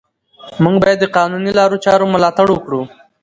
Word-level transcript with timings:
موږ 0.63 0.75
باید 0.83 0.97
د 1.01 1.05
قانوني 1.17 1.51
لارو 1.59 1.81
چارو 1.85 2.11
ملاتړ 2.13 2.47
وکړو 2.51 2.81